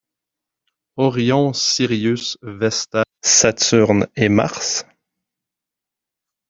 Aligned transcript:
Orion, 0.97 1.53
Sirius, 1.53 2.35
Vesta, 2.41 3.03
Saturne 3.23 4.07
et 4.15 4.29
Mars? 4.29 4.83